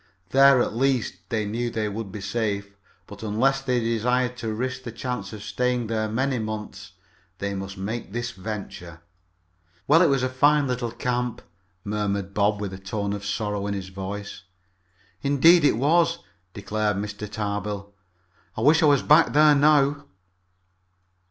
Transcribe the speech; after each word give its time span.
There, 0.29 0.63
at 0.63 0.73
least, 0.73 1.17
they 1.29 1.45
knew 1.45 1.69
they 1.69 1.87
would 1.87 2.11
be 2.11 2.21
safe, 2.21 2.73
but 3.05 3.21
unless 3.21 3.61
they 3.61 3.79
desired 3.79 4.35
to 4.37 4.51
risk 4.51 4.81
the 4.81 4.91
chance 4.91 5.31
of 5.31 5.43
staying 5.43 5.85
there 5.85 6.09
many 6.09 6.39
months, 6.39 6.93
they 7.37 7.53
must 7.53 7.77
make 7.77 8.11
this 8.11 8.31
venture. 8.31 9.01
"Well, 9.87 10.01
it 10.01 10.07
was 10.07 10.23
a 10.23 10.27
fine 10.27 10.65
little 10.65 10.89
camp," 10.89 11.43
murmured 11.83 12.33
Bob, 12.33 12.59
with 12.59 12.73
a 12.73 12.79
tone 12.79 13.13
of 13.13 13.23
sorrow 13.23 13.67
in 13.67 13.75
his 13.75 13.89
voice. 13.89 14.41
"Indeed 15.21 15.63
it 15.63 15.77
was," 15.77 16.17
declared 16.55 16.97
Mr. 16.97 17.29
Tarbill. 17.29 17.93
"I 18.57 18.61
wish 18.61 18.81
I 18.81 18.87
was 18.87 19.03
back 19.03 19.33
there 19.33 19.53
now." 19.53 20.05